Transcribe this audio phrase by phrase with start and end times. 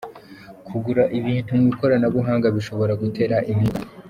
[0.67, 3.89] Kugura ibintu mu ikoranabuhanga bishobora gutera impinduka.